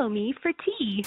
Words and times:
follow 0.00 0.08
me 0.08 0.32
for 0.40 0.50
tea. 0.64 1.04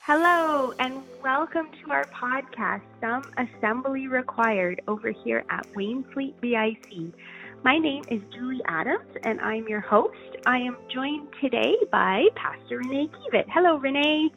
Hello, 0.00 0.74
and 0.80 1.00
welcome 1.22 1.68
to 1.80 1.92
our 1.92 2.04
podcast, 2.06 2.82
Some 3.00 3.22
Assembly 3.38 4.08
Required, 4.08 4.82
over 4.88 5.12
here 5.12 5.44
at 5.48 5.64
Wainfleet 5.74 6.40
BIC. 6.40 7.14
My 7.62 7.78
name 7.78 8.02
is 8.10 8.20
Julie 8.34 8.60
Adams, 8.66 9.08
and 9.22 9.40
I'm 9.40 9.68
your 9.68 9.80
host. 9.80 10.36
I 10.46 10.58
am 10.58 10.76
joined 10.92 11.28
today 11.40 11.76
by 11.92 12.26
Pastor 12.34 12.78
Renee 12.78 13.08
Kiewit. 13.08 13.44
Hello, 13.54 13.76
Renee. 13.76 14.28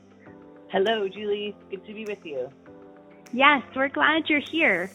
Hello, 0.71 1.09
Julie. 1.09 1.55
Good 1.71 1.83
to 1.87 1.93
be 1.93 2.05
with 2.05 2.23
you. 2.23 2.49
Yes, 3.33 3.63
we're 3.75 3.89
glad 3.89 4.29
you're 4.29 4.39
here. 4.51 4.91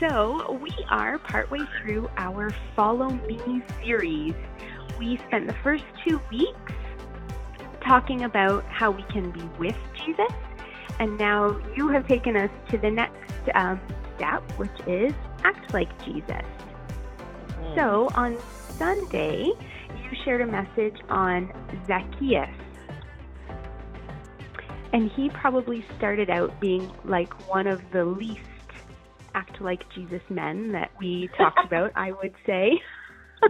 So, 0.00 0.58
we 0.62 0.72
are 0.88 1.18
partway 1.18 1.60
through 1.82 2.08
our 2.16 2.48
Follow 2.74 3.10
Me 3.10 3.62
series. 3.84 4.32
We 4.98 5.18
spent 5.28 5.46
the 5.46 5.56
first 5.62 5.84
two 6.06 6.22
weeks 6.30 6.72
talking 7.88 8.24
about 8.24 8.64
how 8.66 8.90
we 8.90 9.02
can 9.04 9.30
be 9.30 9.42
with 9.58 9.76
Jesus, 10.04 10.32
and 11.00 11.18
now 11.18 11.58
you 11.76 11.88
have 11.88 12.06
taken 12.06 12.36
us 12.36 12.50
to 12.70 12.78
the 12.78 12.90
next 12.90 13.32
um, 13.54 13.80
step, 14.16 14.42
which 14.58 14.70
is 14.86 15.12
act 15.42 15.72
like 15.72 15.88
Jesus. 16.04 16.44
Mm. 17.60 17.74
So, 17.74 18.08
on 18.14 18.36
Sunday, 18.76 19.44
you 19.44 20.10
shared 20.24 20.42
a 20.42 20.46
message 20.46 20.96
on 21.08 21.52
Zacchaeus 21.86 22.50
and 24.92 25.10
he 25.12 25.28
probably 25.30 25.84
started 25.96 26.30
out 26.30 26.58
being 26.60 26.90
like 27.04 27.32
one 27.48 27.66
of 27.66 27.80
the 27.92 28.04
least 28.04 28.40
act 29.34 29.60
like 29.60 29.82
Jesus 29.94 30.22
men 30.28 30.72
that 30.72 30.90
we 30.98 31.28
talked 31.36 31.60
about, 31.64 31.92
I 31.94 32.12
would 32.12 32.34
say. 32.46 32.80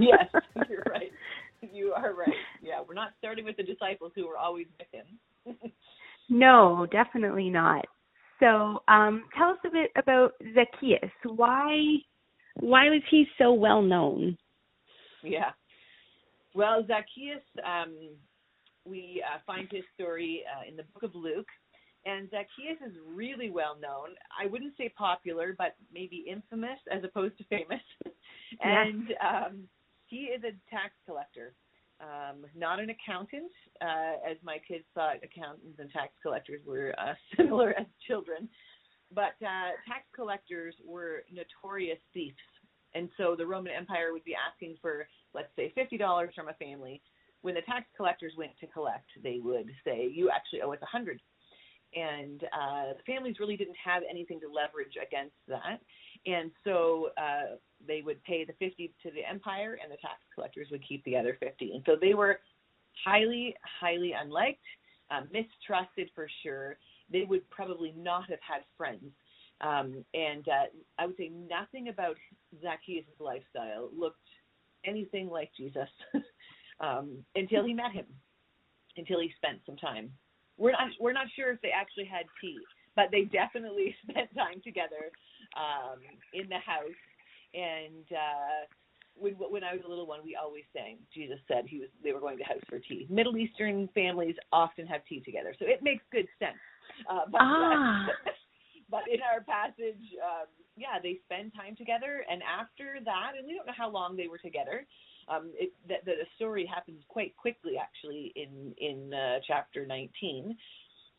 yes, 0.01 0.27
you're 0.69 0.83
right. 0.91 1.13
You 1.73 1.93
are 1.93 2.15
right. 2.15 2.29
Yeah, 2.63 2.81
we're 2.87 2.95
not 2.95 3.15
starting 3.19 3.45
with 3.45 3.57
the 3.57 3.65
disciples 3.65 4.13
who 4.15 4.29
were 4.29 4.37
always 4.37 4.67
with 4.79 4.87
him. 4.93 5.73
no, 6.29 6.87
definitely 6.93 7.51
not. 7.51 7.85
So, 8.39 8.83
um, 8.87 9.25
tell 9.37 9.51
us 9.51 9.59
a 9.67 9.71
bit 9.71 9.91
about 9.97 10.35
Zacchaeus. 10.55 11.11
Why 11.25 11.97
why 12.61 12.91
was 12.91 13.03
he 13.11 13.27
so 13.39 13.53
well 13.53 13.83
known? 13.83 14.39
Yeah. 15.25 15.51
Well, 16.55 16.85
Zacchaeus 16.87 17.43
um, 17.67 18.11
we 18.89 19.23
uh, 19.25 19.39
find 19.47 19.69
his 19.71 19.85
story 19.95 20.43
uh, 20.47 20.69
in 20.69 20.77
the 20.77 20.85
book 20.95 21.03
of 21.03 21.15
Luke. 21.15 21.49
And 22.07 22.31
Zacchaeus 22.31 22.81
is 22.87 22.97
really 23.07 23.51
well 23.51 23.77
known. 23.81 24.15
I 24.33 24.47
wouldn't 24.47 24.75
say 24.79 24.89
popular, 24.97 25.55
but 25.59 25.75
maybe 25.93 26.25
infamous 26.31 26.79
as 26.91 27.05
opposed 27.05 27.37
to 27.39 27.45
famous. 27.45 27.83
and 28.63 29.09
um, 29.21 29.63
he 30.09 30.33
is 30.35 30.43
a 30.45 30.53
tax 30.71 30.93
collector, 31.07 31.55
um, 32.01 32.45
not 32.57 32.81
an 32.81 32.91
accountant, 32.91 33.53
uh, 33.81 34.19
as 34.29 34.37
my 34.43 34.59
kids 34.67 34.85
thought 34.95 35.17
accountants 35.23 35.79
and 35.79 35.91
tax 35.91 36.13
collectors 36.23 36.61
were 36.67 36.95
uh, 36.99 37.15
similar 37.37 37.71
as 37.79 37.87
children. 38.07 38.49
But 39.15 39.37
uh, 39.41 39.73
tax 39.87 40.05
collectors 40.15 40.75
were 40.85 41.25
notorious 41.33 41.99
thieves. 42.13 42.37
And 42.95 43.09
so 43.17 43.37
the 43.37 43.47
Roman 43.47 43.73
Empire 43.73 44.13
would 44.13 44.25
be 44.25 44.35
asking 44.35 44.77
for, 44.81 45.07
let's 45.35 45.55
say, 45.57 45.73
$50 45.77 46.35
from 46.35 46.49
a 46.49 46.55
family 46.55 47.03
when 47.43 47.55
the 47.55 47.63
tax 47.63 47.87
collectors 47.97 48.33
went 48.37 48.53
to 48.61 48.67
collect, 48.67 49.07
they 49.23 49.39
would 49.43 49.71
say, 49.85 50.07
"You 50.07 50.31
actually 50.31 50.63
owe 50.63 50.73
us 50.73 50.83
a 50.83 50.87
hundred. 50.87 51.21
And 51.95 52.43
uh, 52.45 52.93
the 52.99 53.03
families 53.07 53.37
really 53.41 53.57
didn't 53.57 53.77
have 53.83 54.03
anything 54.09 54.41
to 54.41 54.49
leverage 54.49 54.97
against 55.01 55.37
that, 55.47 55.81
and 56.27 56.51
so 56.63 57.11
uh, 57.17 57.57
they 57.87 58.03
would 58.03 58.23
pay 58.25 58.45
the 58.45 58.53
fifty 58.55 58.93
to 59.03 59.11
the 59.11 59.25
empire, 59.29 59.79
and 59.83 59.91
the 59.91 59.97
tax 59.97 60.21
collectors 60.35 60.69
would 60.71 60.87
keep 60.87 61.05
the 61.05 61.17
other 61.17 61.37
fifty. 61.41 61.73
And 61.73 61.83
so 61.87 61.97
they 62.01 62.15
were 62.15 62.41
highly, 63.05 63.55
highly 63.81 64.13
unliked, 64.13 64.65
uh, 65.11 65.23
mistrusted 65.33 66.11
for 66.15 66.29
sure. 66.43 66.79
They 67.11 67.23
would 67.23 67.49
probably 67.51 67.95
not 67.97 68.29
have 68.29 68.41
had 68.47 68.63
friends. 68.77 69.13
Um, 69.61 70.05
and 70.15 70.47
uh, 70.49 70.67
I 70.99 71.07
would 71.07 71.17
say 71.17 71.31
nothing 71.31 71.89
about 71.89 72.17
Zacchaeus' 72.63 73.07
lifestyle 73.19 73.91
looked 73.97 74.19
anything 74.85 75.29
like 75.29 75.51
Jesus. 75.57 75.89
um, 76.81 77.25
until 77.35 77.65
he 77.65 77.75
met 77.75 77.93
him, 77.93 78.07
until 78.97 79.21
he 79.21 79.33
spent 79.37 79.59
some 79.67 79.77
time. 79.77 80.11
We're 80.57 80.73
not 80.73 80.91
we're 81.01 81.13
not 81.13 81.27
sure 81.37 81.53
if 81.53 81.61
they 81.61 81.71
actually 81.71 82.07
had 82.07 82.27
tea, 82.41 82.59
but 82.97 83.07
they 83.11 83.25
definitely 83.25 83.95
spent 84.09 84.35
time 84.35 84.61
together 84.65 85.11
um, 85.57 85.99
in 86.35 86.49
the 86.49 86.59
house. 86.59 86.99
And 87.55 88.05
uh, 88.11 88.67
when 89.15 89.35
when 89.35 89.65
I 89.65 89.73
was 89.73 89.83
a 89.87 89.89
little 89.89 90.07
one, 90.07 90.21
we 90.25 90.37
always 90.37 90.65
sang. 90.73 90.99
Jesus 91.15 91.39
said 91.49 91.65
he 91.67 91.79
was 91.79 91.89
they 92.03 92.13
were 92.13 92.21
going 92.21 92.39
to 92.39 92.45
house 92.45 92.63
for 92.69 92.79
tea. 92.79 93.07
Middle 93.11 93.37
Eastern 93.37 93.89
families 93.95 94.37
often 94.53 94.87
have 94.87 95.03
tea 95.09 95.21
together, 95.21 95.55
so 95.59 95.67
it 95.67 95.83
makes 95.83 96.05
good 96.13 96.29
sense. 96.39 96.59
Uh, 97.09 97.27
but, 97.31 97.41
ah. 97.41 98.07
but 98.91 99.03
in 99.13 99.21
our 99.23 99.43
passage, 99.43 100.03
um, 100.23 100.47
yeah, 100.77 101.01
they 101.03 101.19
spend 101.25 101.53
time 101.55 101.77
together, 101.77 102.25
and 102.31 102.43
after 102.43 102.99
that, 103.05 103.33
and 103.37 103.47
we 103.47 103.55
don't 103.55 103.67
know 103.67 103.77
how 103.77 103.91
long 103.91 104.17
they 104.17 104.29
were 104.29 104.39
together 104.39 104.87
um, 105.29 105.51
it, 105.55 105.73
the, 105.87 105.97
the 106.05 106.27
story 106.37 106.67
happens 106.67 107.03
quite 107.09 107.37
quickly, 107.37 107.75
actually, 107.81 108.33
in 108.37 108.75
in 108.79 109.13
uh, 109.13 109.39
chapter 109.47 109.87
19. 109.87 110.57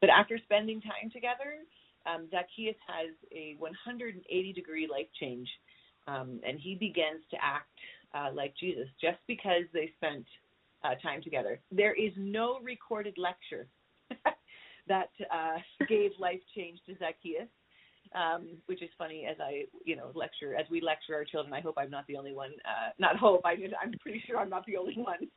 But 0.01 0.09
after 0.09 0.37
spending 0.43 0.81
time 0.81 1.11
together, 1.11 1.61
um, 2.05 2.27
Zacchaeus 2.31 2.77
has 2.87 3.13
a 3.31 3.55
180 3.59 4.53
degree 4.53 4.87
life 4.89 5.07
change, 5.19 5.47
um, 6.09 6.39
and 6.47 6.59
he 6.59 6.75
begins 6.75 7.21
to 7.31 7.37
act 7.41 7.67
uh, 8.13 8.29
like 8.33 8.53
Jesus 8.59 8.87
just 8.99 9.19
because 9.27 9.63
they 9.73 9.91
spent 9.97 10.25
uh, 10.83 10.95
time 11.01 11.21
together. 11.21 11.59
There 11.71 11.93
is 11.93 12.11
no 12.17 12.59
recorded 12.63 13.17
lecture 13.17 13.67
that 14.87 15.09
uh, 15.31 15.57
gave 15.87 16.11
life 16.19 16.41
change 16.55 16.79
to 16.87 16.93
Zacchaeus 16.97 17.49
um, 18.15 18.47
which 18.65 18.81
is 18.81 18.89
funny 18.97 19.25
as 19.29 19.37
I, 19.39 19.65
you 19.85 19.95
know, 19.95 20.11
lecture 20.15 20.55
as 20.55 20.65
we 20.69 20.81
lecture 20.81 21.15
our 21.15 21.25
children. 21.25 21.53
I 21.53 21.61
hope 21.61 21.75
I'm 21.77 21.91
not 21.91 22.07
the 22.07 22.17
only 22.17 22.33
one. 22.33 22.51
Uh, 22.65 22.89
not 22.97 23.17
hope. 23.17 23.41
I, 23.45 23.55
I'm 23.81 23.93
pretty 23.99 24.21
sure 24.25 24.37
I'm 24.37 24.49
not 24.49 24.65
the 24.65 24.77
only 24.77 24.95
one. 24.95 25.27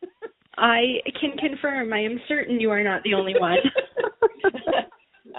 I 0.56 1.00
can 1.20 1.36
confirm. 1.38 1.92
I 1.92 2.00
am 2.00 2.20
certain 2.28 2.60
you 2.60 2.70
are 2.70 2.82
not 2.82 3.02
the 3.04 3.14
only 3.14 3.34
one. 3.38 3.58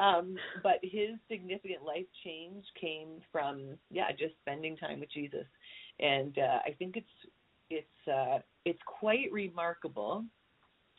um, 0.03 0.36
but 0.62 0.80
his 0.81 1.12
significant 1.30 1.84
life 1.86 2.06
change 2.24 2.64
came 2.80 3.22
from 3.31 3.78
yeah, 3.90 4.12
just 4.12 4.34
spending 4.41 4.75
time 4.75 5.00
with 5.00 5.12
Jesus, 5.12 5.46
and 6.00 6.38
uh, 6.38 6.59
I 6.66 6.72
think 6.78 6.97
it's 6.97 7.08
it's 7.69 8.08
uh, 8.08 8.40
it's 8.66 8.80
quite 8.86 9.31
remarkable 9.31 10.25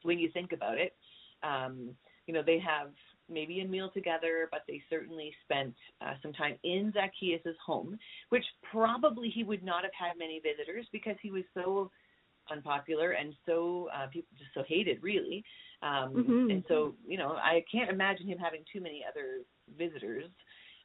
when 0.03 0.19
you 0.19 0.31
think 0.33 0.53
about 0.53 0.79
it. 0.79 0.95
Um, 1.43 1.91
you 2.27 2.33
know, 2.33 2.43
they 2.45 2.59
have 2.59 2.89
maybe 3.29 3.61
a 3.61 3.67
meal 3.67 3.91
together, 3.93 4.49
but 4.51 4.63
they 4.69 4.83
certainly 4.89 5.35
spent 5.45 5.75
uh, 6.01 6.15
some 6.23 6.33
time 6.33 6.57
in 6.63 6.93
Zacchaeus' 6.95 7.57
home, 7.65 7.99
which 8.31 8.45
probably 8.71 9.29
he 9.29 9.45
would 9.45 9.63
not 9.63 9.83
have 9.83 9.93
had 9.99 10.19
many 10.19 10.41
visitors 10.41 10.87
because 10.93 11.17
he 11.23 11.31
was 11.31 11.45
so 11.55 11.91
unpopular 12.51 13.13
and 13.13 13.35
so 13.47 13.89
uh, 13.95 14.07
people 14.13 14.29
just 14.39 14.51
so 14.55 14.63
hated, 14.67 15.03
really. 15.03 15.45
Um, 15.85 16.15
mm-hmm. 16.15 16.51
And 16.51 16.65
so, 16.67 16.95
you 17.07 17.19
know, 17.19 17.33
I 17.33 17.63
can't 17.71 17.91
imagine 17.91 18.27
him 18.27 18.39
having 18.39 18.65
too 18.73 18.81
many 18.81 19.05
other 19.09 19.45
visitors 19.79 20.31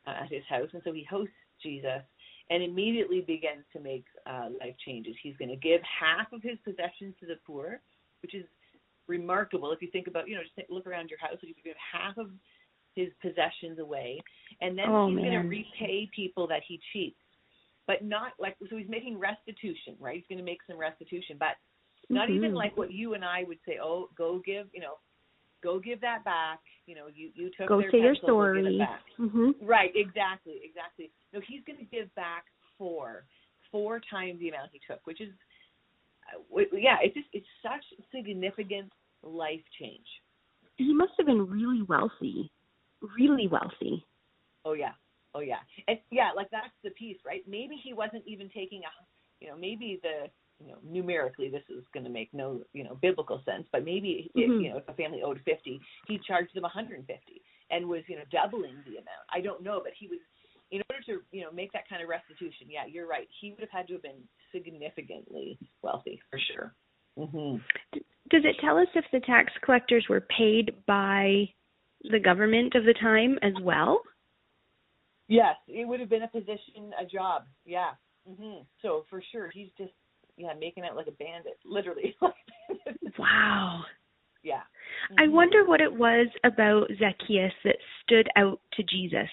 uh, 0.05 0.23
at 0.23 0.29
his 0.31 0.43
house. 0.49 0.67
And 0.73 0.81
so 0.83 0.91
he 0.91 1.07
hosts 1.09 1.33
Jesus 1.63 2.03
and 2.49 2.61
immediately 2.61 3.21
begins 3.21 3.63
to 3.73 3.79
make 3.79 4.03
uh, 4.29 4.49
life 4.59 4.75
changes. 4.85 5.15
He's 5.23 5.37
going 5.37 5.49
to 5.49 5.55
give 5.55 5.79
half 5.83 6.33
of 6.33 6.43
his 6.43 6.57
possessions 6.65 7.15
to 7.21 7.25
the 7.25 7.39
poor, 7.47 7.79
which 8.21 8.35
is 8.35 8.43
remarkable 9.09 9.71
if 9.73 9.81
you 9.81 9.89
think 9.91 10.07
about 10.07 10.29
you 10.29 10.35
know 10.35 10.41
just 10.43 10.69
look 10.69 10.85
around 10.85 11.09
your 11.09 11.19
house 11.19 11.37
and 11.41 11.49
you 11.49 11.55
give 11.63 11.75
half 11.91 12.15
of 12.17 12.29
his 12.95 13.09
possessions 13.21 13.79
away 13.79 14.21
and 14.61 14.77
then 14.77 14.85
oh, 14.87 15.09
he's 15.09 15.17
going 15.17 15.31
to 15.31 15.47
repay 15.47 16.09
people 16.15 16.47
that 16.47 16.61
he 16.67 16.79
cheats 16.93 17.17
but 17.87 18.03
not 18.05 18.33
like 18.39 18.55
so 18.69 18.77
he's 18.77 18.87
making 18.87 19.17
restitution 19.17 19.95
right 19.99 20.15
he's 20.15 20.27
going 20.29 20.37
to 20.37 20.45
make 20.45 20.59
some 20.69 20.77
restitution 20.77 21.35
but 21.39 21.57
not 22.09 22.27
mm-hmm. 22.27 22.37
even 22.37 22.53
like 22.53 22.75
what 22.77 22.91
you 22.91 23.13
and 23.13 23.23
I 23.23 23.43
would 23.47 23.59
say 23.65 23.77
oh 23.81 24.09
go 24.17 24.41
give 24.45 24.67
you 24.73 24.81
know 24.81 24.95
go 25.63 25.79
give 25.79 26.01
that 26.01 26.23
back 26.23 26.59
you 26.85 26.95
know 26.95 27.07
you 27.13 27.31
you 27.35 27.51
took 27.57 27.67
go 27.67 27.81
their 27.81 27.91
say 27.91 27.99
your 27.99 28.15
story 28.15 28.63
give 28.63 28.73
it 28.73 28.79
back. 28.79 29.01
Mm-hmm. 29.19 29.65
right 29.65 29.91
exactly 29.95 30.61
exactly 30.63 31.11
no 31.33 31.39
he's 31.47 31.61
going 31.65 31.79
to 31.79 31.85
give 31.85 32.13
back 32.15 32.45
four 32.77 33.25
four 33.71 34.01
times 34.09 34.39
the 34.39 34.49
amount 34.49 34.69
he 34.71 34.79
took 34.87 35.05
which 35.05 35.21
is 35.21 35.29
uh, 36.35 36.61
yeah, 36.73 36.97
it's 37.01 37.15
just 37.15 37.27
it's 37.33 37.45
such 37.61 37.83
significant 38.13 38.91
life 39.23 39.61
change. 39.79 40.05
He 40.77 40.93
must 40.93 41.11
have 41.17 41.27
been 41.27 41.49
really 41.49 41.81
wealthy, 41.83 42.51
really 43.17 43.47
wealthy. 43.47 44.05
Oh 44.65 44.73
yeah, 44.73 44.93
oh 45.35 45.41
yeah, 45.41 45.59
and 45.87 45.99
yeah, 46.11 46.29
like 46.35 46.49
that's 46.51 46.73
the 46.83 46.91
piece, 46.91 47.17
right? 47.25 47.41
Maybe 47.47 47.75
he 47.81 47.93
wasn't 47.93 48.23
even 48.25 48.49
taking 48.49 48.81
a, 48.81 48.91
you 49.39 49.49
know, 49.49 49.57
maybe 49.57 49.99
the 50.01 50.29
you 50.59 50.71
know, 50.71 50.77
numerically 50.83 51.49
this 51.49 51.63
is 51.69 51.83
going 51.93 52.03
to 52.03 52.09
make 52.09 52.33
no, 52.33 52.61
you 52.73 52.83
know, 52.83 52.97
biblical 53.01 53.41
sense, 53.45 53.65
but 53.71 53.85
maybe 53.85 54.29
mm-hmm. 54.35 54.39
if, 54.39 54.61
you 54.61 54.69
know, 54.69 54.77
if 54.77 54.87
a 54.87 54.93
family 54.93 55.21
owed 55.23 55.39
50, 55.45 55.79
he 56.07 56.19
charged 56.27 56.53
them 56.53 56.63
150 56.63 57.05
and 57.71 57.87
was, 57.87 58.01
you 58.07 58.15
know, 58.15 58.23
doubling 58.31 58.75
the 58.85 58.93
amount. 58.93 59.25
I 59.33 59.41
don't 59.41 59.63
know, 59.63 59.79
but 59.83 59.93
he 59.97 60.07
was 60.07 60.19
in 60.71 60.81
order 60.89 61.01
to, 61.05 61.21
you 61.31 61.43
know, 61.43 61.51
make 61.51 61.71
that 61.73 61.87
kind 61.89 62.03
of 62.03 62.09
restitution. 62.09 62.67
Yeah, 62.69 62.85
you're 62.87 63.07
right. 63.07 63.27
He 63.41 63.51
would 63.51 63.61
have 63.61 63.69
had 63.71 63.87
to 63.87 63.93
have 63.93 64.03
been 64.03 64.21
significantly 64.51 65.57
wealthy 65.81 66.19
for 66.29 66.39
sure. 66.51 66.73
Mm-hmm. 67.17 67.57
Does 68.29 68.43
it 68.45 68.55
tell 68.61 68.77
us 68.77 68.87
if 68.95 69.05
the 69.11 69.19
tax 69.21 69.51
collectors 69.63 70.05
were 70.09 70.21
paid 70.21 70.73
by 70.85 71.49
the 72.09 72.19
government 72.19 72.75
of 72.75 72.85
the 72.85 72.93
time 72.93 73.37
as 73.41 73.53
well? 73.61 74.01
Yes, 75.27 75.55
it 75.67 75.87
would 75.87 75.99
have 75.99 76.09
been 76.09 76.23
a 76.23 76.27
position, 76.27 76.91
a 76.99 77.05
job. 77.05 77.43
Yeah. 77.65 77.91
hmm 78.27 78.61
So 78.81 79.05
for 79.09 79.21
sure, 79.31 79.49
he's 79.53 79.69
just 79.77 79.93
yeah 80.39 80.53
making 80.59 80.85
it 80.85 80.95
like 80.95 81.07
a 81.07 81.11
bandit, 81.11 81.59
literally. 81.63 82.15
wow. 83.19 83.83
Yeah. 84.43 84.61
I 85.17 85.23
mm-hmm. 85.23 85.33
wonder 85.33 85.65
what 85.65 85.81
it 85.81 85.93
was 85.93 86.27
about 86.43 86.89
Zacchaeus 86.97 87.53
that 87.63 87.75
stood 88.03 88.27
out 88.35 88.59
to 88.73 88.83
Jesus. 88.83 89.29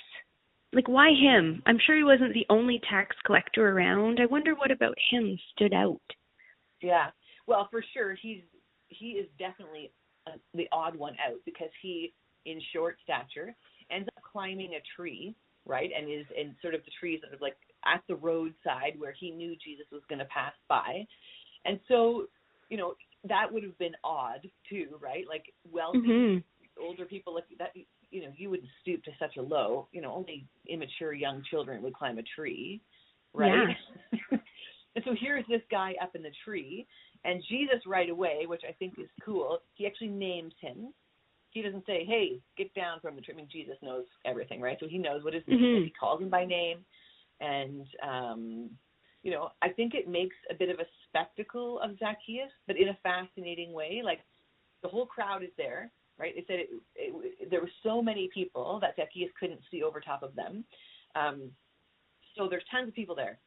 Like, 0.72 0.88
why 0.88 1.10
him? 1.10 1.62
I'm 1.64 1.78
sure 1.86 1.96
he 1.96 2.04
wasn't 2.04 2.34
the 2.34 2.46
only 2.50 2.80
tax 2.90 3.16
collector 3.24 3.70
around. 3.70 4.18
I 4.20 4.26
wonder 4.26 4.54
what 4.54 4.70
about 4.70 4.96
him 5.10 5.38
stood 5.54 5.72
out. 5.72 6.00
Yeah. 6.82 7.10
Well, 7.46 7.68
for 7.70 7.82
sure, 7.94 8.14
he's 8.20 8.42
he 8.88 9.12
is 9.12 9.26
definitely 9.38 9.92
a, 10.26 10.32
the 10.54 10.68
odd 10.72 10.96
one 10.96 11.16
out 11.26 11.38
because 11.44 11.70
he, 11.82 12.12
in 12.44 12.60
short 12.72 12.96
stature, 13.02 13.54
ends 13.90 14.08
up 14.16 14.22
climbing 14.22 14.74
a 14.74 14.82
tree, 14.96 15.34
right? 15.64 15.90
And 15.96 16.10
is 16.10 16.26
in 16.36 16.54
sort 16.60 16.74
of 16.74 16.84
the 16.84 16.90
trees 16.98 17.20
that 17.22 17.34
are 17.34 17.40
like 17.40 17.56
at 17.84 18.02
the 18.08 18.16
roadside 18.16 18.98
where 18.98 19.12
he 19.12 19.30
knew 19.30 19.56
Jesus 19.64 19.86
was 19.92 20.02
going 20.08 20.18
to 20.18 20.24
pass 20.26 20.52
by, 20.68 21.06
and 21.64 21.78
so 21.88 22.26
you 22.68 22.76
know 22.76 22.94
that 23.28 23.52
would 23.52 23.62
have 23.62 23.78
been 23.78 23.94
odd 24.04 24.46
too, 24.68 24.86
right? 25.00 25.24
Like 25.28 25.44
wealthy 25.70 25.98
mm-hmm. 25.98 26.82
older 26.82 27.04
people 27.04 27.34
like 27.34 27.44
that. 27.58 27.72
You 28.10 28.22
know, 28.22 28.32
you 28.36 28.50
wouldn't 28.50 28.68
stoop 28.82 29.02
to 29.04 29.10
such 29.18 29.36
a 29.36 29.42
low. 29.42 29.88
You 29.92 30.00
know, 30.00 30.12
only 30.12 30.46
immature 30.68 31.12
young 31.12 31.42
children 31.50 31.82
would 31.82 31.94
climb 31.94 32.18
a 32.18 32.22
tree, 32.22 32.80
right? 33.34 33.68
Yeah. 34.12 34.38
and 34.94 35.04
so 35.04 35.14
here's 35.18 35.44
this 35.48 35.62
guy 35.70 35.94
up 36.02 36.14
in 36.14 36.22
the 36.22 36.32
tree, 36.44 36.86
and 37.24 37.42
Jesus 37.48 37.80
right 37.86 38.10
away, 38.10 38.44
which 38.46 38.62
I 38.68 38.72
think 38.72 38.94
is 38.98 39.08
cool. 39.24 39.58
He 39.74 39.86
actually 39.86 40.08
names 40.08 40.52
him. 40.60 40.92
He 41.50 41.62
doesn't 41.62 41.86
say, 41.86 42.04
"Hey, 42.04 42.40
get 42.56 42.72
down 42.74 43.00
from 43.00 43.16
the 43.16 43.22
tree." 43.22 43.34
I 43.34 43.36
mean, 43.38 43.48
Jesus 43.50 43.76
knows 43.82 44.04
everything, 44.24 44.60
right? 44.60 44.76
So 44.78 44.86
he 44.86 44.98
knows 44.98 45.24
what 45.24 45.34
his 45.34 45.42
name 45.46 45.58
mm-hmm. 45.58 45.82
is. 45.82 45.84
He 45.86 45.92
calls 45.98 46.20
him 46.20 46.30
by 46.30 46.44
name, 46.44 46.84
and 47.40 47.86
um 48.02 48.70
you 49.26 49.32
know, 49.32 49.50
I 49.60 49.70
think 49.70 49.94
it 49.94 50.06
makes 50.06 50.36
a 50.52 50.54
bit 50.54 50.70
of 50.70 50.78
a 50.78 50.86
spectacle 51.08 51.80
of 51.80 51.98
Zacchaeus, 51.98 52.52
but 52.68 52.76
in 52.76 52.90
a 52.90 52.98
fascinating 53.02 53.72
way. 53.72 54.00
Like 54.04 54.20
the 54.84 54.88
whole 54.88 55.04
crowd 55.04 55.42
is 55.42 55.50
there, 55.58 55.90
right? 56.16 56.32
They 56.32 56.44
said 56.46 56.60
it, 56.60 56.70
it, 56.94 57.50
there 57.50 57.60
were 57.60 57.70
so 57.82 58.00
many 58.00 58.30
people 58.32 58.78
that 58.82 58.94
Zacchaeus 58.94 59.32
couldn't 59.40 59.58
see 59.68 59.82
over 59.82 60.00
top 60.00 60.22
of 60.22 60.36
them. 60.36 60.64
Um, 61.16 61.50
so 62.36 62.46
there's 62.48 62.62
tons 62.70 62.86
of 62.86 62.94
people 62.94 63.16
there, 63.16 63.40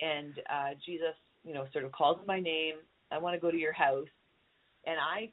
and 0.00 0.38
uh, 0.48 0.74
Jesus, 0.86 1.16
you 1.42 1.54
know, 1.54 1.66
sort 1.72 1.84
of 1.84 1.90
calls 1.90 2.20
by 2.24 2.38
name. 2.38 2.74
I 3.10 3.18
want 3.18 3.34
to 3.34 3.40
go 3.40 3.50
to 3.50 3.58
your 3.58 3.72
house, 3.72 4.06
and 4.86 4.96
I 5.00 5.32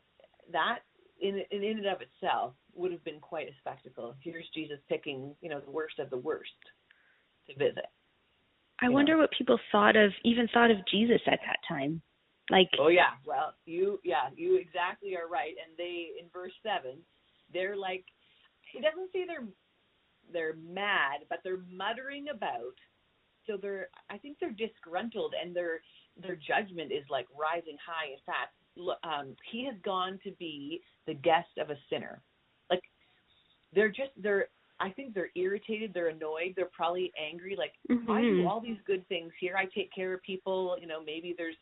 that 0.52 0.80
in 1.22 1.44
in 1.52 1.64
and 1.64 1.86
of 1.86 2.00
itself 2.02 2.54
would 2.74 2.92
have 2.92 3.04
been 3.04 3.20
quite 3.20 3.48
a 3.48 3.52
spectacle. 3.60 4.16
Here's 4.24 4.46
Jesus 4.56 4.80
picking, 4.90 5.36
you 5.42 5.50
know, 5.50 5.60
the 5.60 5.70
worst 5.70 6.00
of 6.00 6.10
the 6.10 6.18
worst 6.18 6.50
to 7.50 7.56
visit. 7.58 7.86
I 8.82 8.90
wonder 8.90 9.14
know. 9.14 9.20
what 9.20 9.32
people 9.32 9.60
thought 9.72 9.96
of 9.96 10.12
even 10.24 10.48
thought 10.54 10.72
of 10.72 10.78
Jesus 10.92 11.22
at 11.26 11.40
that 11.46 11.60
time. 11.68 12.02
Like 12.50 12.70
Oh 12.80 12.90
yeah. 12.90 13.18
Well, 13.26 13.54
you 13.66 14.00
yeah, 14.04 14.30
you 14.36 14.58
exactly 14.58 15.16
are 15.16 15.28
right. 15.28 15.56
And 15.64 15.78
they 15.78 16.10
in 16.20 16.28
verse 16.32 16.54
7, 16.64 16.98
they're 17.54 17.76
like 17.76 18.06
it 18.74 18.84
doesn't 18.84 19.12
say 19.12 19.26
they're 19.28 19.48
they're 20.32 20.58
mad, 20.62 21.22
but 21.30 21.40
they're 21.44 21.64
muttering 21.72 22.28
about 22.34 22.76
so 23.48 23.58
they're 23.60 23.90
I 24.10 24.18
think 24.18 24.38
they're 24.40 24.52
disgruntled 24.52 25.34
and 25.42 25.56
their 25.56 25.82
their 26.22 26.36
judgment 26.36 26.92
is 26.92 27.04
like 27.10 27.28
rising 27.38 27.78
high 27.84 28.12
and 28.12 28.22
fast. 28.26 28.54
Um, 29.04 29.36
he 29.52 29.66
has 29.66 29.76
gone 29.84 30.20
to 30.24 30.32
be 30.38 30.82
the 31.08 31.14
guest 31.16 31.50
of 31.60 31.70
a 31.70 31.78
sinner. 31.90 32.22
Like 32.70 32.82
they're 33.74 33.90
just 33.90 34.12
they're 34.18 34.50
I 34.80 34.90
think 34.92 35.14
they're 35.14 35.32
irritated, 35.36 35.92
they're 35.94 36.10
annoyed, 36.10 36.54
they're 36.56 36.70
probably 36.72 37.12
angry. 37.18 37.56
Like 37.58 37.74
mm-hmm. 37.90 38.12
I 38.12 38.22
do 38.22 38.48
all 38.48 38.62
these 38.62 38.78
good 38.86 39.08
things 39.08 39.32
here. 39.40 39.56
I 39.58 39.66
take 39.66 39.94
care 39.94 40.14
of 40.14 40.22
people. 40.22 40.78
You 40.80 40.88
know, 40.88 41.04
maybe 41.04 41.34
there's, 41.38 41.56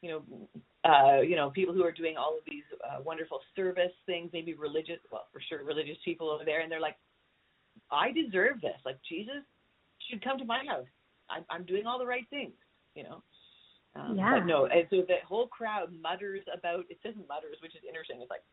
you 0.00 0.10
know, 0.10 0.48
uh, 0.84 1.20
you 1.20 1.36
know, 1.36 1.50
people 1.50 1.74
who 1.74 1.84
are 1.84 1.92
doing 1.92 2.16
all 2.16 2.38
of 2.38 2.44
these 2.46 2.64
uh, 2.84 3.02
wonderful 3.04 3.40
service 3.54 3.92
things. 4.06 4.30
Maybe 4.32 4.54
religious, 4.54 4.98
well, 5.12 5.26
for 5.32 5.42
sure, 5.46 5.62
religious 5.62 5.98
people 6.04 6.30
over 6.30 6.44
there, 6.44 6.60
and 6.60 6.72
they're 6.72 6.80
like, 6.80 6.96
I 7.90 8.12
deserve 8.12 8.60
this. 8.62 8.76
Like 8.84 8.96
Jesus 9.08 9.44
should 10.08 10.24
come 10.24 10.38
to 10.38 10.44
my 10.44 10.64
house. 10.66 10.86
I'm, 11.28 11.44
I'm 11.50 11.64
doing 11.64 11.86
all 11.86 11.98
the 11.98 12.06
right 12.06 12.26
things. 12.30 12.54
You 12.94 13.02
know. 13.04 13.22
Um, 13.94 14.16
yeah. 14.16 14.38
But 14.38 14.46
no, 14.46 14.66
and 14.66 14.86
so 14.88 15.02
the 15.06 15.16
whole 15.26 15.48
crowd 15.48 15.90
mutters 16.00 16.44
about. 16.56 16.84
It 16.88 16.98
says 17.02 17.14
mutters, 17.28 17.56
which 17.62 17.74
is 17.74 17.82
interesting. 17.86 18.20
It's 18.22 18.30
like, 18.30 18.44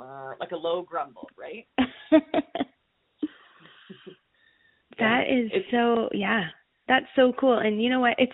uh, 0.00 0.34
like 0.40 0.52
a 0.52 0.56
low 0.56 0.80
grumble, 0.80 1.28
right? 1.36 1.66
That 4.98 5.22
is 5.28 5.50
so 5.70 6.08
yeah. 6.12 6.44
That's 6.88 7.06
so 7.14 7.32
cool. 7.38 7.58
And 7.58 7.82
you 7.82 7.88
know 7.88 8.00
what? 8.00 8.14
It's 8.18 8.32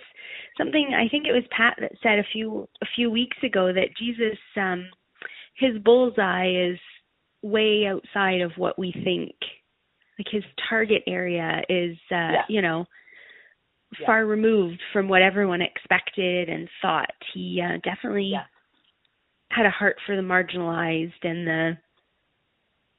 something 0.57 0.95
I 0.95 1.09
think 1.09 1.27
it 1.27 1.33
was 1.33 1.45
Pat 1.51 1.77
that 1.81 1.93
said 2.03 2.19
a 2.19 2.25
few 2.33 2.69
a 2.83 2.87
few 2.97 3.11
weeks 3.11 3.37
ago 3.43 3.73
that 3.73 3.97
Jesus 3.99 4.39
um 4.57 4.89
his 5.55 5.79
bullseye 5.85 6.71
is 6.71 6.79
way 7.43 7.87
outside 7.87 8.41
of 8.41 8.53
what 8.57 8.79
we 8.79 8.93
think. 9.05 9.35
Like 10.19 10.29
his 10.31 10.45
target 10.69 11.03
area 11.07 11.63
is 11.69 11.97
uh, 12.11 12.15
yeah. 12.33 12.43
you 12.49 12.63
know, 12.63 12.87
yeah. 13.99 14.07
far 14.07 14.27
removed 14.27 14.81
from 14.93 15.09
what 15.09 15.23
everyone 15.23 15.63
expected 15.63 16.49
and 16.49 16.69
thought. 16.83 17.15
He 17.35 17.63
uh, 17.65 17.79
definitely 17.85 18.31
yeah. 18.33 18.45
had 19.51 19.67
a 19.67 19.71
heart 19.71 19.97
for 20.07 20.17
the 20.17 20.23
marginalized 20.23 21.23
and 21.23 21.47
the 21.47 21.79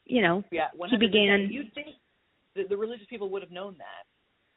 you 0.06 0.22
know, 0.22 0.44
yeah, 0.52 0.70
he 0.90 0.98
began 0.98 1.50
you'd 1.52 1.74
think 1.74 1.88
the, 2.60 2.68
the 2.68 2.78
religious 2.78 3.08
people 3.10 3.30
would 3.30 3.42
have 3.42 3.52
known 3.52 3.76
that, 3.78 4.06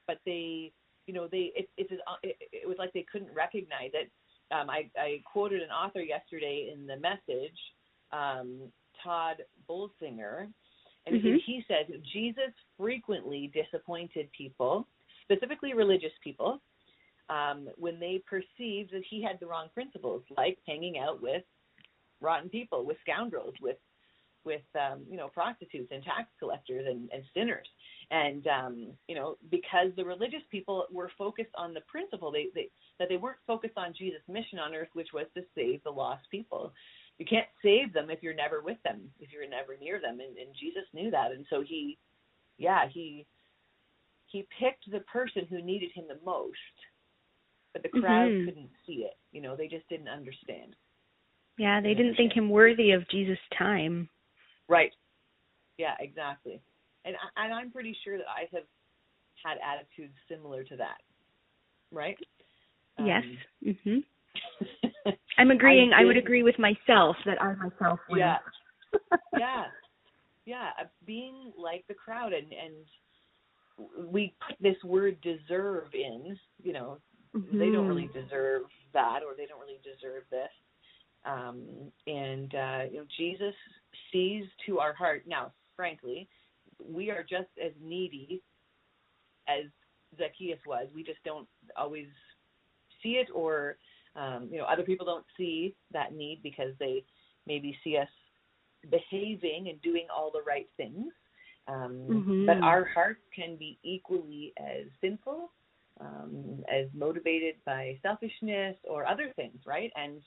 but 0.07 0.19
they, 0.27 0.73
you 1.07 1.15
know, 1.15 1.29
they 1.31 1.53
it, 1.55 1.69
it's 1.77 1.93
it, 2.23 2.37
it 2.53 2.69
was 2.69 2.77
like 2.79 2.93
they 2.93 3.07
couldn't 3.11 3.33
recognize 3.35 3.91
it. 3.95 4.11
Um, 4.51 4.69
I, 4.69 4.91
I 4.99 5.23
quoted 5.31 5.63
an 5.63 5.71
author 5.71 6.01
yesterday 6.01 6.73
in 6.73 6.87
the 6.87 6.97
message, 6.97 7.57
um, 8.13 8.71
Tod 9.03 9.37
Bolsinger, 9.69 10.49
and 11.07 11.17
mm-hmm. 11.17 11.37
he 11.47 11.65
says 11.67 11.87
Jesus 12.13 12.53
frequently 12.79 13.51
disappointed 13.55 14.29
people, 14.37 14.87
specifically 15.25 15.75
religious 15.75 16.13
people, 16.23 16.61
um, 17.31 17.69
when 17.77 17.99
they 17.99 18.23
perceived 18.29 18.93
that 18.93 19.03
he 19.09 19.23
had 19.23 19.39
the 19.41 19.47
wrong 19.47 19.69
principles, 19.73 20.23
like 20.37 20.59
hanging 20.67 20.99
out 20.99 21.23
with 21.23 21.43
rotten 22.21 22.49
people, 22.51 22.85
with 22.85 22.99
scoundrels, 23.01 23.55
with 23.61 23.77
with 24.45 24.63
um, 24.75 25.03
you 25.09 25.17
know 25.17 25.29
prostitutes 25.29 25.89
and 25.91 26.03
tax 26.03 26.29
collectors 26.39 26.87
and, 26.89 27.09
and 27.13 27.23
sinners 27.35 27.67
and 28.13 28.47
um, 28.47 28.87
you 29.09 29.15
know 29.15 29.37
because 29.51 29.89
the 29.97 30.05
religious 30.05 30.43
people 30.51 30.87
were 30.93 31.11
focused 31.17 31.51
on 31.57 31.73
the 31.75 31.81
principle 31.89 32.31
they, 32.31 32.49
they 32.55 32.69
that 32.99 33.09
they 33.09 33.17
weren't 33.17 33.39
focused 33.47 33.77
on 33.77 33.95
Jesus' 33.97 34.21
mission 34.29 34.59
on 34.59 34.75
earth, 34.75 34.91
which 34.93 35.09
was 35.13 35.27
to 35.35 35.43
save 35.55 35.83
the 35.83 35.91
lost 35.91 36.23
people. 36.31 36.73
You 37.19 37.27
can't 37.27 37.47
save 37.63 37.93
them 37.93 38.11
if 38.11 38.23
you're 38.23 38.35
never 38.35 38.61
with 38.63 38.79
them, 38.85 39.01
if 39.19 39.33
you're 39.33 39.49
never 39.49 39.77
near 39.81 40.01
them, 40.01 40.21
and, 40.21 40.37
and 40.37 40.55
Jesus 40.59 40.85
knew 40.93 41.11
that, 41.11 41.33
and 41.33 41.47
so 41.51 41.63
he, 41.67 41.99
yeah, 42.59 42.89
he 42.93 43.27
he 44.27 44.47
picked 44.59 44.91
the 44.91 45.01
person 45.01 45.47
who 45.49 45.63
needed 45.63 45.91
him 45.95 46.05
the 46.09 46.19
most, 46.25 46.57
but 47.73 47.83
the 47.83 47.89
crowd 47.89 48.29
mm-hmm. 48.29 48.47
couldn't 48.47 48.71
see 48.87 49.05
it. 49.05 49.17
You 49.33 49.43
know, 49.43 49.57
they 49.57 49.69
just 49.69 49.89
didn't 49.89 50.09
understand. 50.09 50.77
Yeah, 51.59 51.81
they 51.81 51.95
didn't 51.95 52.17
think 52.17 52.33
him 52.33 52.49
worthy 52.49 52.93
of 52.93 53.09
Jesus' 53.11 53.39
time. 53.59 54.09
Right. 54.69 54.93
Yeah, 55.79 55.95
exactly 56.01 56.61
and 57.05 57.17
and 57.37 57.53
I'm 57.53 57.71
pretty 57.71 57.97
sure 58.05 58.17
that 58.19 58.27
I 58.29 58.49
have 58.53 58.65
had 59.45 59.59
attitudes 59.63 60.15
similar 60.29 60.63
to 60.65 60.77
that, 60.77 60.99
right? 61.91 62.17
Yes. 62.99 63.23
Um, 63.67 63.77
mhm. 63.87 65.15
I'm 65.39 65.51
agreeing. 65.51 65.93
I, 65.93 66.03
I 66.03 66.05
would 66.05 66.17
agree 66.17 66.43
with 66.43 66.59
myself 66.59 67.17
that 67.27 67.41
I 67.41 67.55
myself. 67.55 67.99
Would. 68.11 68.19
Yeah. 68.19 68.37
yeah. 69.39 69.65
Yeah. 70.45 70.71
Being 71.07 71.53
like 71.59 71.85
the 71.89 71.95
crowd, 71.95 72.33
and 72.33 72.53
and 72.53 74.13
we 74.13 74.35
put 74.47 74.57
this 74.61 74.77
word 74.85 75.19
deserve 75.23 75.89
in. 75.95 76.39
You 76.63 76.73
know, 76.73 76.99
mm-hmm. 77.35 77.59
they 77.59 77.71
don't 77.71 77.89
really 77.89 78.11
deserve 78.13 78.63
that, 78.93 79.21
or 79.27 79.35
they 79.37 79.47
don't 79.47 79.61
really 79.61 79.81
deserve 79.83 80.25
this. 80.31 80.51
Um, 81.25 81.63
and 82.07 82.55
uh, 82.55 82.81
you 82.91 82.99
know, 82.99 83.05
Jesus 83.17 83.55
sees 84.13 84.45
to 84.67 84.79
our 84.79 84.93
heart. 84.95 85.25
Now, 85.27 85.53
frankly, 85.77 86.29
we 86.85 87.11
are 87.11 87.23
just 87.23 87.49
as 87.65 87.73
needy 87.81 88.43
as 89.49 89.65
Zacchaeus 90.19 90.59
was. 90.67 90.89
We 90.95 91.03
just 91.03 91.23
don't 91.25 91.49
always 91.77 92.07
see 93.03 93.13
it, 93.13 93.29
or 93.35 93.77
um, 94.17 94.49
you 94.51 94.59
know, 94.59 94.65
other 94.65 94.83
people 94.83 95.07
don't 95.07 95.25
see 95.37 95.75
that 95.93 96.15
need 96.15 96.41
because 96.43 96.73
they 96.79 97.05
maybe 97.47 97.77
see 97.83 97.97
us 97.97 98.09
behaving 98.91 99.69
and 99.69 99.81
doing 99.83 100.07
all 100.15 100.31
the 100.33 100.43
right 100.43 100.69
things. 100.77 101.13
Um, 101.69 102.07
mm-hmm. 102.11 102.47
But 102.47 102.59
our 102.59 102.85
hearts 102.93 103.21
can 103.35 103.57
be 103.57 103.79
equally 103.85 104.53
as 104.59 104.87
sinful, 105.01 105.53
um, 106.01 106.65
as 106.73 106.87
motivated 106.93 107.55
by 107.65 107.99
selfishness 108.03 108.77
or 108.89 109.07
other 109.07 109.33
things, 109.37 109.59
right? 109.65 109.93
And 109.95 110.21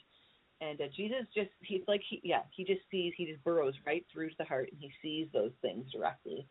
And 0.61 0.79
uh, 0.79 0.85
Jesus 0.95 1.25
just 1.35 1.49
he's 1.61 1.81
like 1.87 2.01
he 2.09 2.21
yeah 2.23 2.43
he 2.55 2.63
just 2.63 2.81
sees 2.89 3.13
he 3.17 3.25
just 3.25 3.43
burrows 3.43 3.73
right 3.85 4.05
through 4.11 4.29
to 4.29 4.35
the 4.39 4.45
heart 4.45 4.69
and 4.71 4.79
he 4.79 4.89
sees 5.01 5.27
those 5.33 5.51
things 5.61 5.85
directly, 5.91 6.47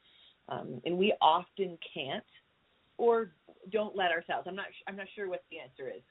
um, 0.49 0.81
and 0.85 0.97
we 0.97 1.15
often 1.23 1.79
can't 1.93 2.25
or 2.99 3.33
don't 3.73 3.97
let 3.97 4.13
ourselves. 4.13 4.47
I'm 4.47 4.57
not 4.57 4.67
I'm 4.87 4.97
not 4.97 5.07
sure 5.15 5.29
what 5.29 5.43
the 5.51 5.59
answer 5.59 5.89
is, 5.95 6.03